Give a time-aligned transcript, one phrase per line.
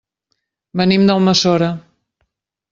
[0.81, 1.71] Venim d'Almassora.